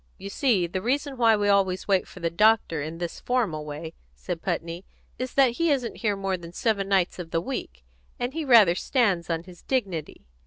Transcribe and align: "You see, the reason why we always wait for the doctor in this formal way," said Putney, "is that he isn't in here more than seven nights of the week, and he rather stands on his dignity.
"You 0.17 0.29
see, 0.31 0.65
the 0.65 0.81
reason 0.81 1.15
why 1.15 1.35
we 1.35 1.47
always 1.47 1.87
wait 1.87 2.07
for 2.07 2.21
the 2.21 2.31
doctor 2.31 2.81
in 2.81 2.97
this 2.97 3.19
formal 3.19 3.65
way," 3.65 3.93
said 4.15 4.41
Putney, 4.41 4.83
"is 5.19 5.35
that 5.35 5.51
he 5.57 5.69
isn't 5.69 5.91
in 5.91 5.95
here 5.99 6.15
more 6.15 6.37
than 6.37 6.53
seven 6.53 6.87
nights 6.89 7.19
of 7.19 7.29
the 7.29 7.39
week, 7.39 7.83
and 8.19 8.33
he 8.33 8.43
rather 8.43 8.73
stands 8.73 9.29
on 9.29 9.43
his 9.43 9.61
dignity. 9.61 10.25